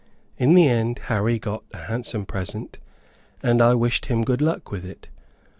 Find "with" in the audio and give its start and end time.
4.71-4.83